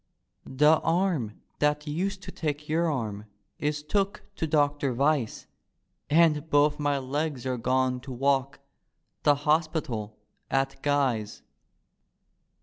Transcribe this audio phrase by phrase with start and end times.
[0.61, 3.25] "The arm diat used to take your arm
[3.59, 5.45] Is took to Doctor Vyse;
[6.09, 8.61] And both my legs are gone to walk
[9.21, 10.17] The hospital
[10.49, 11.43] at Guy's.